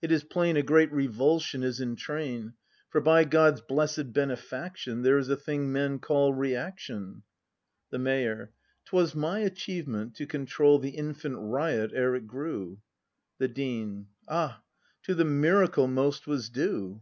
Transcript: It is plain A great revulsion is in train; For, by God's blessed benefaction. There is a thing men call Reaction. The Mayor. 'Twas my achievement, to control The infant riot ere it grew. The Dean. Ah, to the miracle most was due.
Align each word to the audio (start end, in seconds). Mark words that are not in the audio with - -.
It 0.00 0.12
is 0.12 0.22
plain 0.22 0.56
A 0.56 0.62
great 0.62 0.92
revulsion 0.92 1.64
is 1.64 1.80
in 1.80 1.96
train; 1.96 2.52
For, 2.90 3.00
by 3.00 3.24
God's 3.24 3.60
blessed 3.60 4.12
benefaction. 4.12 5.02
There 5.02 5.18
is 5.18 5.28
a 5.28 5.34
thing 5.36 5.72
men 5.72 5.98
call 5.98 6.32
Reaction. 6.32 7.24
The 7.90 7.98
Mayor. 7.98 8.52
'Twas 8.84 9.16
my 9.16 9.40
achievement, 9.40 10.14
to 10.14 10.26
control 10.28 10.78
The 10.78 10.90
infant 10.90 11.38
riot 11.40 11.90
ere 11.92 12.14
it 12.14 12.28
grew. 12.28 12.82
The 13.38 13.48
Dean. 13.48 14.06
Ah, 14.28 14.62
to 15.02 15.12
the 15.12 15.24
miracle 15.24 15.88
most 15.88 16.28
was 16.28 16.48
due. 16.50 17.00